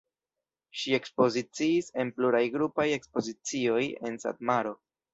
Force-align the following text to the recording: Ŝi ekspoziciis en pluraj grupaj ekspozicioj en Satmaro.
Ŝi 0.79 0.95
ekspoziciis 0.99 1.91
en 2.05 2.13
pluraj 2.17 2.43
grupaj 2.57 2.89
ekspozicioj 2.99 3.87
en 4.11 4.23
Satmaro. 4.29 4.79